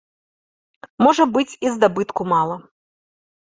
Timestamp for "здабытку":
1.75-2.21